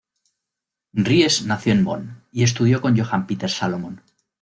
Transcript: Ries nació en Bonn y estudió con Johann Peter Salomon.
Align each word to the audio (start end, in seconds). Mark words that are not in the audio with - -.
Ries 0.95 1.45
nació 1.45 1.73
en 1.73 1.85
Bonn 1.85 2.23
y 2.31 2.41
estudió 2.41 2.81
con 2.81 2.97
Johann 2.97 3.27
Peter 3.27 3.47
Salomon. 3.51 4.01